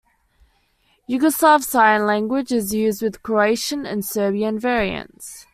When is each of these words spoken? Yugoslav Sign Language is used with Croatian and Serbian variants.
Yugoslav 1.07 1.61
Sign 1.63 2.07
Language 2.07 2.51
is 2.51 2.73
used 2.73 3.03
with 3.03 3.21
Croatian 3.21 3.85
and 3.85 4.03
Serbian 4.03 4.57
variants. 4.57 5.45